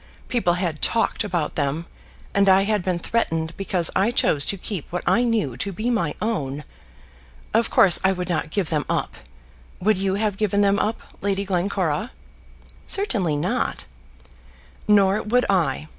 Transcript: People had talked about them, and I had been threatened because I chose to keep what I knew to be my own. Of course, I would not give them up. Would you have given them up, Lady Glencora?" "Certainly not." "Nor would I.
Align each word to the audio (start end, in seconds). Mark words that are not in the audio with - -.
People 0.29 0.53
had 0.55 0.81
talked 0.81 1.23
about 1.23 1.53
them, 1.53 1.85
and 2.33 2.49
I 2.49 2.63
had 2.63 2.81
been 2.81 2.97
threatened 2.97 3.55
because 3.55 3.91
I 3.95 4.09
chose 4.09 4.47
to 4.47 4.57
keep 4.57 4.91
what 4.91 5.03
I 5.05 5.21
knew 5.21 5.55
to 5.57 5.71
be 5.71 5.91
my 5.91 6.15
own. 6.19 6.63
Of 7.53 7.69
course, 7.69 7.99
I 8.03 8.11
would 8.11 8.27
not 8.27 8.49
give 8.49 8.71
them 8.71 8.83
up. 8.89 9.13
Would 9.79 9.99
you 9.99 10.15
have 10.15 10.37
given 10.37 10.61
them 10.61 10.79
up, 10.79 10.99
Lady 11.21 11.45
Glencora?" 11.45 12.09
"Certainly 12.87 13.35
not." 13.35 13.85
"Nor 14.87 15.21
would 15.21 15.45
I. 15.51 15.87